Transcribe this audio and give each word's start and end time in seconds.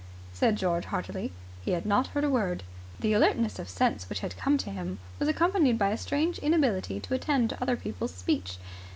said 0.33 0.55
George 0.55 0.85
heartily. 0.85 1.31
He 1.63 1.73
had 1.73 1.85
not 1.85 2.07
heard 2.07 2.23
a 2.23 2.29
word. 2.31 2.63
The 2.99 3.13
alertness 3.13 3.59
of 3.59 3.69
sense 3.69 4.09
which 4.09 4.21
had 4.21 4.35
come 4.35 4.57
to 4.57 4.71
him 4.71 4.97
was 5.19 5.27
accompanied 5.29 5.77
by 5.77 5.91
a 5.91 5.95
strange 5.99 6.39
inability 6.39 6.99
to 7.01 7.13
attend 7.13 7.51
to 7.51 7.61
other 7.61 7.77
people's 7.77 8.15
speech. 8.15 8.57